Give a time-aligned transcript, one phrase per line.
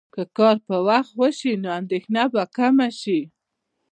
[0.13, 3.19] که کار په وخت وشي، نو اندېښنه به کمه شي.